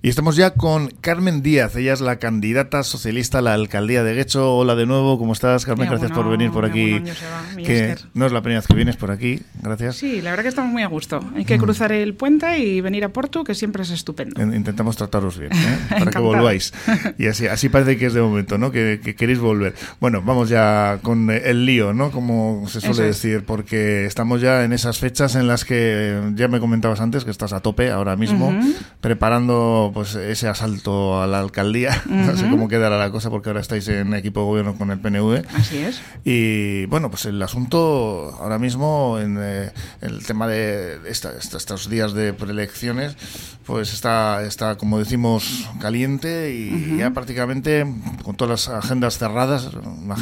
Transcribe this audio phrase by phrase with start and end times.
[0.00, 4.14] Y estamos ya con Carmen Díaz, ella es la candidata socialista a la alcaldía de
[4.14, 4.56] Guecho.
[4.56, 5.88] Hola de nuevo, ¿cómo estás, Carmen?
[5.88, 7.02] gracias por venir por aquí.
[7.56, 9.96] que no es la primera vez que vienes por aquí, gracias.
[9.96, 11.18] Sí, la verdad que estamos muy a gusto.
[11.34, 11.60] Hay que mm.
[11.60, 14.40] cruzar el puente y venir a Porto, que siempre es estupendo.
[14.40, 15.78] Intentamos trataros bien, ¿eh?
[15.98, 16.72] para que volváis.
[17.18, 18.70] Y así, así parece que es de momento, ¿no?
[18.70, 19.74] Que, queréis volver.
[19.98, 22.12] Bueno, vamos ya con el lío, ¿no?
[22.12, 26.60] Como se suele decir, porque estamos ya en esas fechas en las que ya me
[26.60, 28.56] comentabas antes que estás a tope ahora mismo,
[29.00, 32.02] preparando pues ese asalto a la alcaldía.
[32.18, 34.98] No sé cómo quedará la cosa porque ahora estáis en equipo de gobierno con el
[34.98, 35.44] PNV.
[35.54, 36.02] Así es.
[36.24, 39.70] Y bueno, pues el asunto ahora mismo en eh,
[40.00, 43.16] el tema de estos días de preelecciones,
[43.64, 47.86] pues está, está como decimos, caliente y ya prácticamente
[48.24, 49.70] con todas las agendas cerradas,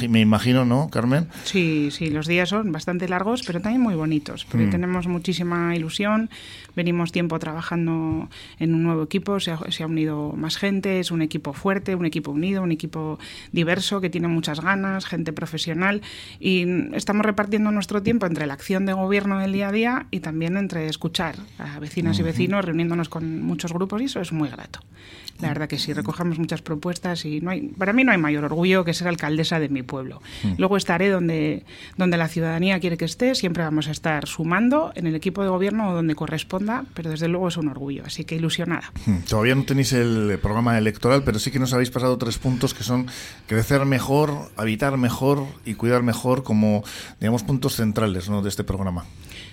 [0.09, 1.29] me imagino, ¿no, Carmen?
[1.45, 4.71] Sí, sí, los días son bastante largos, pero también muy bonitos, porque mm.
[4.71, 6.31] tenemos muchísima ilusión,
[6.75, 8.29] venimos tiempo trabajando
[8.59, 12.07] en un nuevo equipo, se se ha unido más gente, es un equipo fuerte, un
[12.07, 13.19] equipo unido, un equipo
[13.53, 16.03] diverso que tiene muchas ganas, gente profesional
[16.41, 20.21] y estamos repartiendo nuestro tiempo entre la acción de gobierno del día a día y
[20.21, 24.49] también entre escuchar a vecinas y vecinos, reuniéndonos con muchos grupos y eso es muy
[24.49, 24.81] grato.
[25.41, 28.45] La verdad que sí, recogemos muchas propuestas y no hay, para mí no hay mayor
[28.45, 30.23] orgullo que ser alcaldesa de mi pueblo.
[30.43, 30.55] Mm.
[30.59, 31.65] Luego estaré donde,
[31.97, 35.49] donde la ciudadanía quiere que esté, siempre vamos a estar sumando en el equipo de
[35.49, 38.93] gobierno o donde corresponda, pero desde luego es un orgullo, así que ilusionada.
[39.07, 42.75] Mm, todavía no tenéis el programa electoral, pero sí que nos habéis pasado tres puntos
[42.75, 43.07] que son
[43.47, 46.83] crecer mejor, habitar mejor y cuidar mejor como,
[47.21, 48.43] digamos, puntos centrales ¿no?
[48.43, 49.05] de este programa.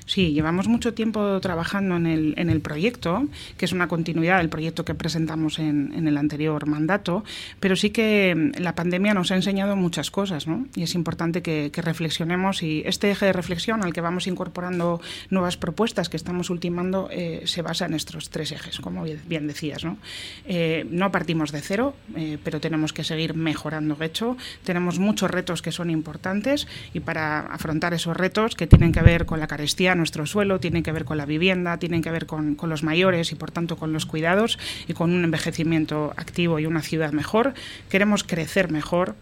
[0.05, 4.49] Sí, llevamos mucho tiempo trabajando en el, en el proyecto, que es una continuidad del
[4.49, 7.23] proyecto que presentamos en, en el anterior mandato,
[7.59, 10.67] pero sí que mm, la pandemia nos ha enseñado muchas cosas, ¿no?
[10.75, 15.57] Y es importante que, reflexionemos y este eje de reflexión al que vamos incorporando nuevas
[15.57, 19.97] propuestas que estamos ultimando eh, se basa en estos tres ejes, como bien decías, ¿no?
[20.45, 24.37] Eh, no partimos de cero, eh, pero tenemos que seguir mejorando hecho.
[24.63, 29.25] Tenemos muchos retos que son importantes y para afrontar esos retos que tienen que ver
[29.25, 32.57] con la carestía nuestro suelo, tiene que ver con la vivienda, tienen que ver con,
[32.61, 36.81] los mayores y por tanto con los cuidados y con un envejecimiento activo y una
[36.81, 37.53] ciudad mejor.
[37.89, 39.15] Queremos crecer mejor,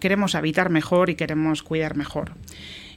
[0.00, 2.32] queremos habitar mejor y queremos cuidar mejor.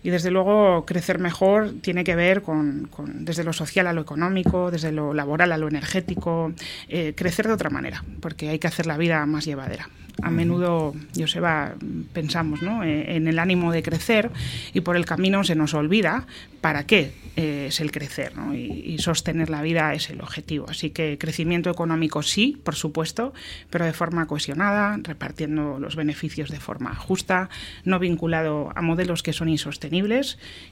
[0.04, 4.72] Y desde luego crecer mejor tiene que ver con, desde lo social a lo económico,
[4.72, 6.54] desde lo laboral a lo energético,
[6.88, 9.90] eh, crecer de otra manera, porque hay que hacer la vida más llevadera
[10.22, 11.76] a menudo, Joseba,
[12.14, 12.84] pensamos ¿no?
[12.84, 14.32] Eh, en el ánimo de crecer
[14.74, 16.26] y por el camino se nos olvida
[16.62, 18.56] para qué eh, es el crecer ¿no?
[18.56, 20.66] y, sostener la vida es el objetivo.
[20.70, 23.34] Así que crecimiento económico sí, por supuesto,
[23.70, 27.50] pero de forma cohesionada, repartiendo los beneficios de forma justa,
[27.86, 29.87] no vinculado a modelos que son insostenibles,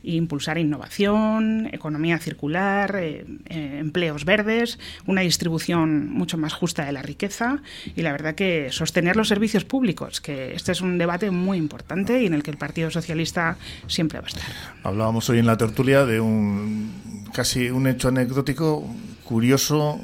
[0.03, 7.01] e impulsar innovación, economía circular, eh, empleos verdes, una distribución mucho más justa de la
[7.01, 7.61] riqueza
[7.95, 12.21] y la verdad que sostener los servicios públicos, que este es un debate muy importante
[12.21, 14.45] y en el que el Partido Socialista siempre va a estar.
[14.83, 18.87] Hablábamos hoy en la tertulia de un casi un hecho anecdótico
[19.25, 19.99] curioso,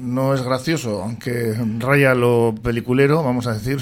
[0.00, 3.78] no es gracioso, aunque raya lo peliculero, vamos a decir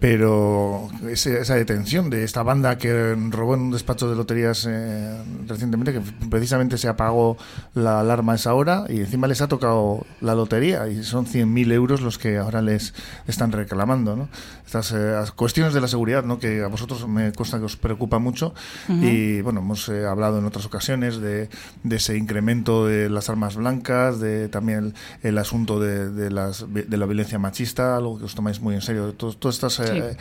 [0.00, 5.16] pero esa detención de esta banda que robó en un despacho de loterías eh,
[5.46, 7.36] recientemente, que precisamente se apagó
[7.74, 11.72] la alarma a esa hora y encima les ha tocado la lotería y son 100.000
[11.72, 12.94] euros los que ahora les
[13.26, 14.14] están reclamando.
[14.14, 14.28] ¿no?
[14.64, 16.38] Estas eh, cuestiones de la seguridad ¿no?
[16.38, 18.54] que a vosotros me consta que os preocupa mucho
[18.88, 21.48] y bueno, hemos eh, hablado en otras ocasiones de,
[21.82, 26.96] de, ese incremento de las armas blancas, de también el, asunto de, de, las, de
[26.96, 29.14] la violencia machista, algo que os tomáis muy en serio.
[29.14, 30.16] Todas estas eh,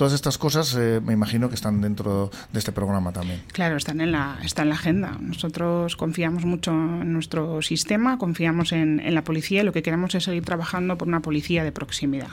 [0.00, 3.42] todas estas cosas eh, me imagino que están dentro de este programa también.
[3.52, 5.18] Claro, están en la, está en la agenda.
[5.20, 10.24] Nosotros confiamos mucho en nuestro sistema, confiamos en, la policía y lo que queremos es
[10.24, 12.30] seguir trabajando por una policía de proximidad.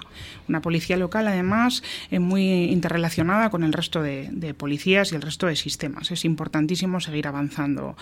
[0.48, 5.48] Una policía local, además, es muy interrelacionada con el resto de, policías y el resto
[5.48, 6.10] de sistemas.
[6.12, 7.98] Es importantísimo seguir avanzando,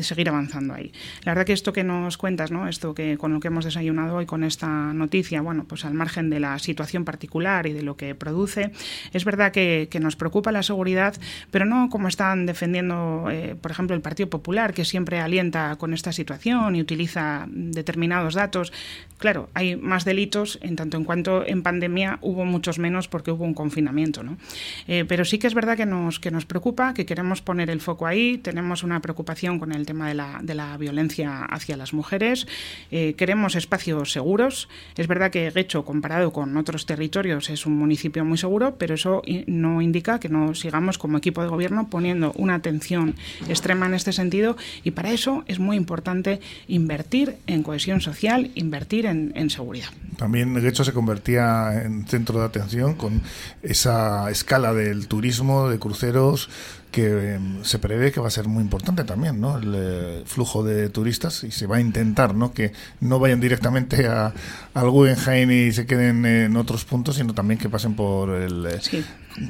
[0.00, 0.92] seguir avanzando ahí.
[1.24, 2.68] La verdad que esto que nos cuentas, ¿no?
[2.68, 6.30] esto que con lo que hemos desayunado hoy con esta noticia, bueno, pues al margen
[6.30, 8.72] de la situación particular y de lo que produce,
[9.12, 11.14] es verdad que, nos preocupa la seguridad,
[11.50, 15.92] pero no como están defendiendo, eh, por ejemplo, el Partido Popular, que siempre alienta con
[15.92, 18.72] esta situación y utiliza determinados datos.
[19.18, 23.44] Claro, hay más delitos en tanto en cuanto en pandemia hubo muchos menos porque hubo
[23.44, 24.36] un confinamiento, ¿no?
[24.86, 27.80] Eh, pero sí que es verdad que nos, que nos preocupa, que queremos poner el
[27.80, 31.92] foco ahí, tenemos una preocupación con el tema de la, de la violencia hacia las
[31.92, 32.46] mujeres,
[32.92, 34.68] eh, queremos espacios seguros.
[34.96, 39.22] Es verdad que Guecho, comparado con otros territorios, es un municipio muy seguro, pero eso
[39.46, 43.14] no indica que no sigamos como equipo de gobierno poniendo una atención
[43.48, 49.06] extrema en este sentido y para eso es muy importante invertir en cohesión social, invertir
[49.06, 49.88] en, seguridad.
[50.16, 53.22] También, de hecho, se convertía en centro de atención con
[53.62, 56.50] esa escala del turismo, de cruceros,
[56.90, 59.58] que em, se prevé que va a ser muy importante también, ¿no?
[59.58, 62.52] El eh, flujo de turistas y se va a intentar, ¿no?
[62.52, 64.32] Que no vayan directamente a,
[64.74, 68.80] al Guggenheim y se queden en otros puntos, sino también que pasen por el, eh,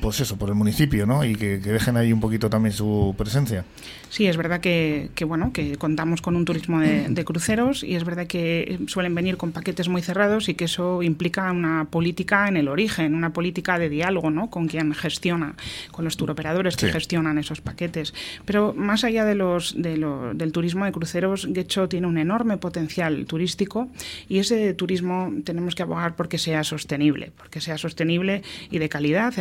[0.00, 1.24] pues eso, por el municipio, ¿no?
[1.24, 3.64] Y que, dejen ahí un poquito también su presencia.
[4.10, 8.26] Sí, es verdad que, bueno, que contamos con un turismo de, cruceros y es verdad
[8.26, 12.68] que suelen venir con paquetes muy cerrados y que eso implica una política en el
[12.68, 14.48] origen, una política de diálogo, ¿no?
[14.48, 15.54] Con quien gestiona,
[15.90, 18.14] con los turoperadores que gestionan esos paquetes.
[18.46, 19.98] Pero más allá de los, de
[20.34, 23.88] del turismo de cruceros, Guecho tiene un enorme potencial turístico
[24.28, 29.34] y ese turismo tenemos que abogar porque sea sostenible, porque sea sostenible y de calidad,
[29.36, 29.40] y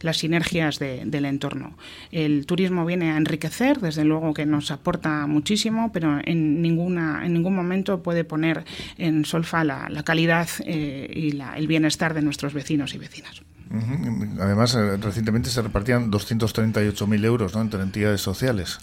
[0.00, 1.76] las sinergias del entorno.
[2.12, 7.32] El turismo viene a enriquecer, desde luego que nos aporta muchísimo, pero en, ninguna, en
[7.32, 8.64] ningún momento puede poner
[8.96, 13.42] en solfa la, calidad eh, y el bienestar de nuestros vecinos y vecinas.
[14.40, 17.60] Además, eh, recientemente se repartían 238.000 euros ¿no?
[17.60, 18.78] entre entidades sociales.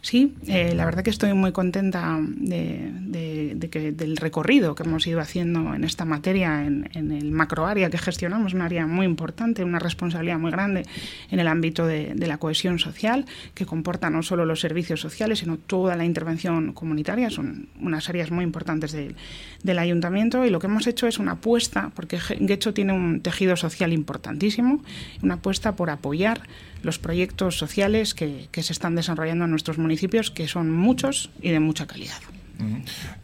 [0.00, 5.20] Sí, eh, la verdad que estoy muy contenta de, que, del recorrido que hemos ido
[5.20, 9.78] haciendo en esta materia, en, el macro área que gestionamos, un área muy importante, una
[9.78, 10.84] responsabilidad muy grande
[11.30, 15.58] en el ámbito de, la cohesión social, que comporta no solo los servicios sociales, sino
[15.58, 17.30] toda la intervención comunitaria.
[17.30, 21.90] Son unas áreas muy importantes del ayuntamiento y lo que hemos hecho es una apuesta,
[21.94, 24.82] porque Guecho tiene un tejido social importantísimo,
[25.22, 26.42] una apuesta por apoyar
[26.82, 31.50] los proyectos sociales que, que se están desarrollando en nuestros municipios, que son muchos y
[31.50, 32.18] de mucha calidad.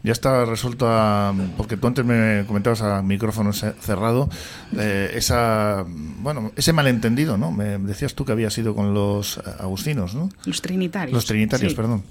[0.03, 0.87] Ya está resuelto,
[1.57, 4.29] porque tú antes me comentabas a micrófono cerrado,
[4.77, 7.51] eh, esa, bueno, ese malentendido, ¿no?
[7.51, 10.29] Me decías tú que había sido con los agustinos, ¿no?
[10.45, 11.13] Los trinitarios.
[11.13, 12.03] Los trinitarios, perdón.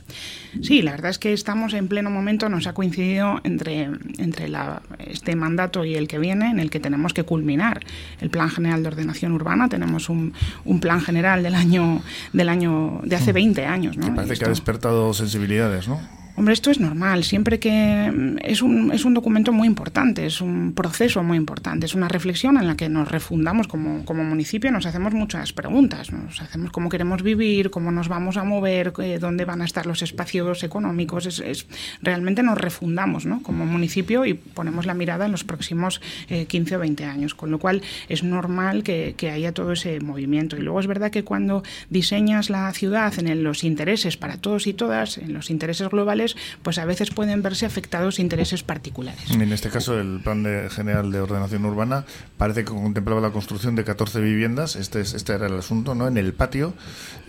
[0.62, 4.82] Sí, la verdad es que estamos en pleno momento, nos ha coincidido entre, entre la,
[4.98, 7.80] este mandato y el que viene, en el que tenemos que culminar
[8.20, 9.68] el Plan General de Ordenación Urbana.
[9.68, 10.32] Tenemos un,
[10.64, 12.02] un plan general del año,
[12.32, 13.70] del año de hace 20 mm.
[13.70, 14.14] años, ¿no?
[14.14, 16.00] parece que ha despertado sensibilidades, ¿no?
[16.38, 20.40] Hombre, esto es normal, siempre que mm, es un, es un documento muy importante, es
[20.40, 24.70] un proceso muy importante, es una reflexión en la que nos refundamos como, como municipio,
[24.70, 29.46] nos hacemos muchas preguntas, nos hacemos cómo queremos vivir, cómo nos vamos a mover, dónde
[29.46, 31.66] van a estar los espacios económicos, es,
[32.02, 33.42] realmente nos refundamos ¿no?
[33.42, 37.50] como municipio y ponemos la mirada en los próximos 15 eh, o 20 años, con
[37.50, 40.56] lo cual es normal que, que, haya todo ese movimiento.
[40.56, 44.72] Y luego es verdad que cuando diseñas la ciudad en los intereses para todos y
[44.72, 46.27] todas, en los intereses globales,
[46.62, 49.30] pues a veces pueden verse afectados intereses particulares.
[49.30, 52.04] En este caso, el Plan General de Ordenación Urbana
[52.36, 56.08] parece que contemplaba la construcción de 14 viviendas, este, es, este era el asunto, ¿no?
[56.08, 56.74] En el patio,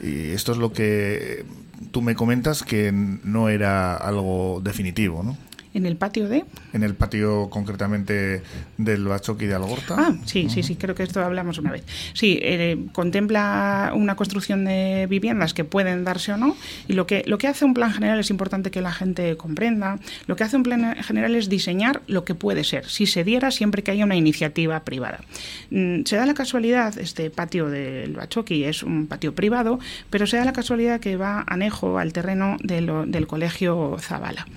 [0.01, 1.45] y esto es lo que
[1.91, 5.37] tú me comentas que no era algo definitivo, ¿no?
[5.73, 6.45] En el patio de...
[6.73, 8.41] En el patio concretamente
[8.77, 9.95] del Bachoqui de Algorta.
[9.97, 11.83] Ah, sí, sí, sí, creo que esto hablamos una vez.
[12.13, 16.55] Sí, eh, contempla una construcción de viviendas que pueden darse o no
[16.87, 19.99] y lo que, lo que hace un plan general es importante que la gente comprenda.
[20.25, 23.51] Lo que hace un plan general es diseñar lo que puede ser, si se diera
[23.51, 25.21] siempre que haya una iniciativa privada.
[25.69, 29.79] Mm, se da la casualidad, este patio del Bachoqui es un patio privado,
[30.09, 34.47] pero se da la casualidad que va anejo al terreno del colegio Zabala.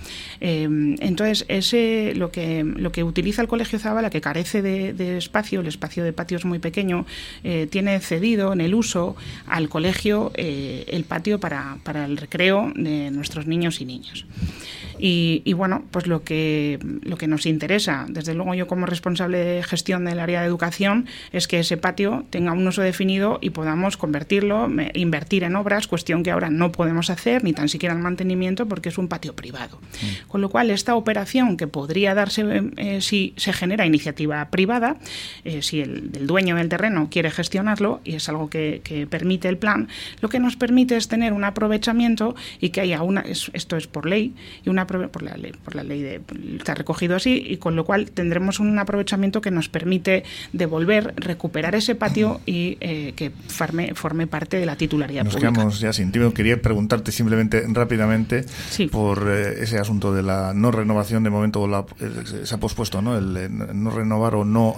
[0.41, 0.69] Eh,
[1.05, 5.67] entonces, ese, lo, que, lo que utiliza el Colegio Zabala, que carece de, espacio, el
[5.67, 7.07] espacio de patio es muy pequeño,
[7.45, 12.73] eh, tiene cedido en el uso al colegio eh, el patio para, para el recreo
[12.75, 14.25] de nuestros niños y niñas.
[15.05, 19.63] Y, bueno, pues lo que, lo que nos interesa, desde luego yo como responsable de
[19.65, 23.97] gestión del área de educación, es que ese patio tenga un uso definido y podamos
[23.97, 28.69] convertirlo, invertir en obras, cuestión que ahora no podemos hacer, ni tan siquiera en mantenimiento,
[28.69, 29.81] porque es un patio privado.
[29.81, 30.29] Mm.
[30.29, 32.45] Con lo cual, esta operación que podría darse
[32.77, 34.97] eh, si se genera iniciativa privada,
[35.45, 38.81] eh, si el, dueño del terreno quiere gestionarlo, y es algo que,
[39.11, 39.89] permite el plan,
[40.21, 44.07] lo que nos permite es tener un aprovechamiento y que haya una, esto es por
[44.07, 44.35] ley,
[44.65, 46.21] y una por la ley, por la ley de,
[46.57, 51.75] está recogido así y con lo cual tendremos un aprovechamiento que nos permite devolver, recuperar
[51.75, 55.53] ese patio y eh, que forme, forme parte de la titularidad nos pública.
[55.53, 56.33] quedamos ya sin tiempo.
[56.33, 58.45] Quería preguntarte simplemente rápidamente
[58.91, 63.17] por ese asunto de la no renovación de momento la, eh, se ha pospuesto, ¿no?
[63.17, 63.51] El,
[63.83, 64.77] no renovar o no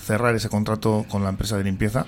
[0.00, 2.06] cerrar ese contrato con la empresa de limpieza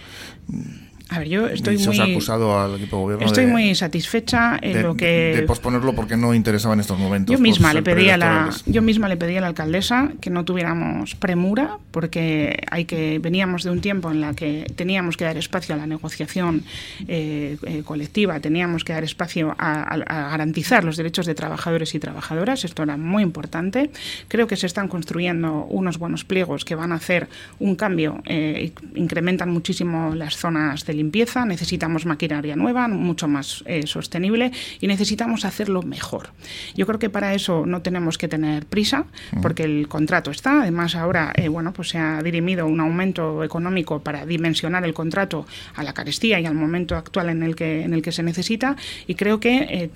[1.10, 2.06] A ver, yo estoy Y se os muy...
[2.06, 5.42] ha acusado al equipo de gobierno Estoy de, muy satisfecha en de- lo que de
[5.42, 7.34] posponerlo porque no interesaba en estos momentos.
[7.34, 10.44] Yo misma, le pedí a la, yo misma le pedí a la alcaldesa que no
[10.44, 15.38] tuviéramos premura, porque hay que, veníamos de un tiempo en la que teníamos que dar
[15.38, 16.64] espacio a la negociación
[17.06, 21.94] eh, eh, colectiva, teníamos que dar espacio a, a- a garantizar los derechos de trabajadores
[21.94, 23.90] y trabajadoras, esto era muy importante.
[24.28, 28.72] Creo que se están construyendo unos buenos pliegos que van a hacer un cambio, eh,
[28.94, 35.44] incrementan muchísimo las zonas de limpieza, necesitamos maquinaria nueva, mucho más eh, sostenible y necesitamos
[35.44, 36.30] hacerlo mejor.
[36.76, 39.06] Yo creo que para eso no tenemos que tener prisa,
[39.40, 40.62] porque el contrato está.
[40.62, 45.46] Además, ahora eh, bueno, pues se ha dirimido un aumento económico para dimensionar el contrato
[45.74, 48.76] a la carestía y al momento actual en el que, en el que se necesita.
[49.06, 49.90] Y creo que eh,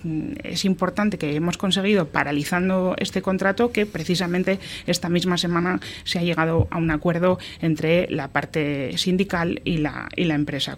[0.44, 6.22] es importante que hemos conseguido, paralizando este contrato, que precisamente esta misma semana se ha
[6.22, 10.76] llegado a un acuerdo entre la parte sindical y la, y la empresa.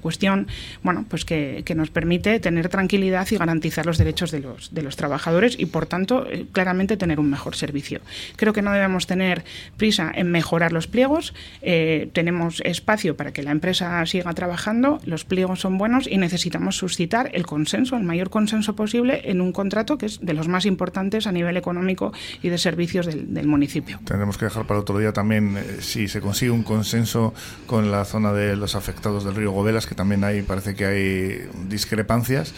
[0.83, 4.95] Bueno, pues que, nos permite tener tranquilidad y garantizar los derechos de los, de los
[4.95, 8.01] trabajadores y, por tanto, eh, claramente tener un mejor servicio.
[8.37, 9.45] Creo que no debemos tener
[9.77, 11.35] prisa en mejorar los pliegos.
[11.63, 16.77] eh, tenemos espacio para que la empresa siga trabajando, los pliegos son buenos y necesitamos
[16.77, 20.67] suscitar el consenso, el mayor consenso posible en un contrato que es de los más
[20.67, 23.99] importantes a nivel económico y de servicios del, del municipio.
[24.05, 27.35] Tendremos que dejar para otro día también eh, si se consigue un consenso
[27.67, 31.49] con la zona de los afectados del río Gobelas, que también hay, parece que hay
[31.69, 32.55] discrepancias,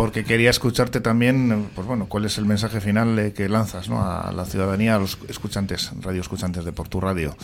[0.00, 4.02] porque quería escucharte también, pues bueno, cuál es el mensaje final eh, que lanzas ¿no?
[4.02, 7.36] a la ciudadanía, a los escuchantes, radio escuchantes de Por Tu Radio.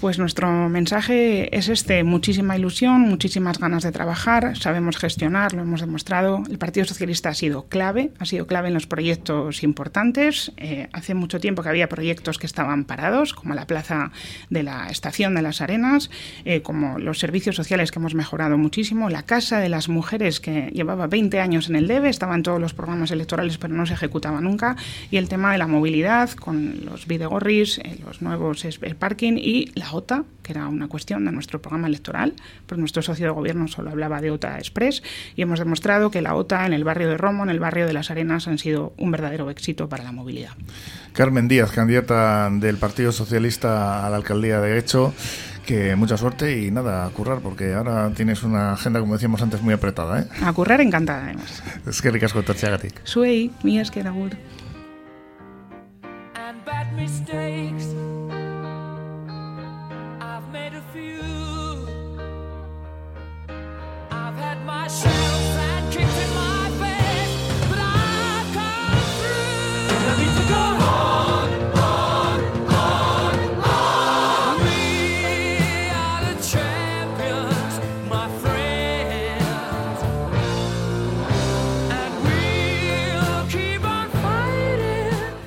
[0.00, 5.82] Pues nuestro mensaje es este, muchísima ilusión, muchísimas ganas de trabajar, sabemos gestionar, lo hemos
[5.82, 6.42] demostrado.
[6.50, 10.50] El Partido Socialista ha sido clave, ha sido clave en los proyectos importantes.
[10.56, 14.10] Eh, hace mucho tiempo que había proyectos que estaban parados, como la plaza
[14.48, 16.10] de la Estación de las Arenas,
[16.44, 20.72] eh, como los servicios sociales que hemos mejorado muchísimo, la Casa de las Mujeres que
[20.74, 23.94] llevaba 20 años en el DEBE, estaba en todos los programas electorales pero no se
[23.94, 24.76] ejecutaba nunca,
[25.10, 29.70] y el tema de la movilidad con los videgorris, eh, los nuevos el parking y
[29.74, 32.34] la OTA, que era una cuestión de nuestro programa electoral,
[32.66, 35.02] porque nuestro socio de gobierno solo hablaba de OTA Express,
[35.36, 37.92] y hemos demostrado que la OTA en el barrio de Romo, en el barrio de
[37.92, 40.52] Las Arenas, han sido un verdadero éxito para la movilidad.
[41.12, 45.12] Carmen Díaz, candidata del Partido Socialista a la alcaldía de Hecho,
[45.70, 49.62] que mucha suerte y nada, a currar, porque ahora tienes una agenda, como decíamos antes,
[49.62, 50.22] muy apretada.
[50.22, 50.26] ¿eh?
[50.42, 51.62] A currar encantada, además.
[51.86, 53.06] Es que ricasco Torchiagatik.
[53.06, 54.32] Zuei, mi esker agur.
[56.34, 57.89] and bad mistakes.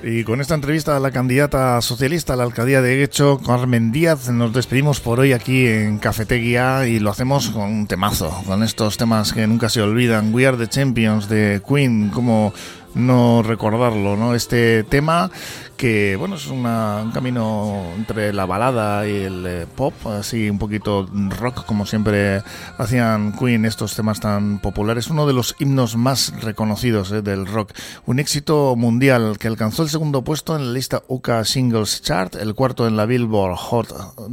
[0.05, 4.29] Y con esta entrevista a la candidata socialista a la alcaldía de Guecho, Carmen Díaz,
[4.29, 8.97] nos despedimos por hoy aquí en Cafetería y lo hacemos con un temazo, con estos
[8.97, 10.33] temas que nunca se olvidan.
[10.33, 12.53] We Are the Champions de Queen, como
[12.95, 14.35] no recordarlo, ¿no?
[14.35, 15.31] Este tema
[15.77, 20.57] que, bueno, es una- un camino entre la balada y el eh, pop, así un
[20.59, 22.41] poquito rock, como siempre
[22.77, 25.09] hacían Queen estos temas tan populares.
[25.09, 27.71] Uno de los himnos más reconocidos eh, del rock.
[28.05, 32.53] Un éxito mundial que alcanzó el segundo puesto en la lista UK Singles Chart, el
[32.55, 33.87] cuarto en la Billboard Hot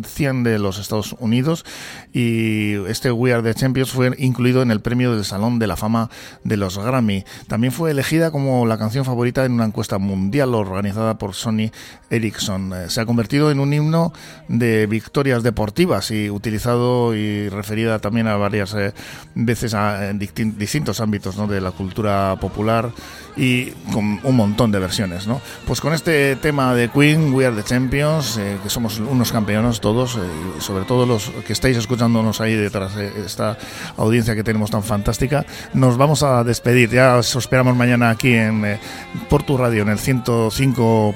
[0.07, 1.65] 100 de los Estados Unidos.
[2.13, 5.77] Y este We Are the Champions fue incluido en el premio del Salón de la
[5.77, 6.11] Fama
[6.45, 7.25] de los Grammy.
[7.49, 11.71] También fue elegida como la canción favorita en una encuesta mundial organizada por Sony
[12.11, 12.73] Ericsson.
[12.75, 14.13] Eh, Se ha convertido en un himno
[14.49, 18.93] de victorias deportivas y utilizado y referida también a varias eh,
[19.35, 21.47] veces a, en distin- distintos ámbitos ¿no?
[21.47, 22.91] de la cultura popular
[23.37, 25.27] y con un montón de versiones.
[25.27, 25.41] ¿no?
[25.67, 29.81] Pues con este tema de Queen, We Are the Champions, eh, que somos unos campeones
[29.81, 30.21] todos, eh,
[30.59, 33.57] y sobre todo los que estáis escuchándonos ahí detrás de esta
[33.97, 36.91] audiencia que tenemos tan fantástica, nos vamos a despedir.
[36.91, 38.81] Ya os esperamos mañana aquí en eh,
[39.29, 39.99] por tu radio, en el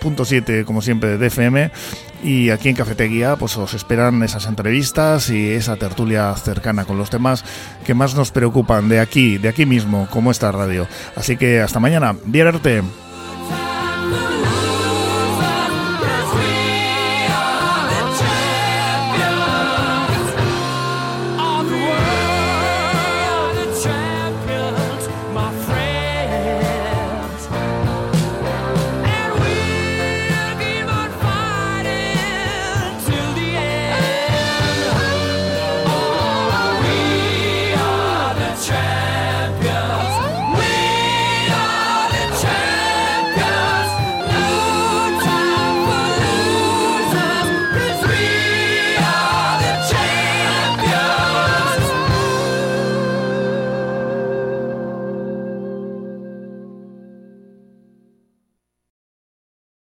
[0.05, 1.71] 105.7, como siempre, de FM.
[2.23, 7.11] Y aquí en Cafetería, pues os esperan esas entrevistas y esa tertulia cercana con los
[7.11, 7.45] temas
[7.85, 10.87] que más nos preocupan de aquí, de aquí mismo, como esta radio.
[11.17, 12.17] Así que hasta mañana.
[12.25, 12.83] Vierte.